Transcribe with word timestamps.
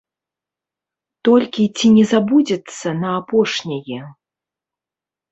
Толькі 1.27 1.63
ці 1.77 1.87
не 1.97 2.05
забудзецца 2.11 2.87
на 3.01 3.11
апошняе? 3.19 3.99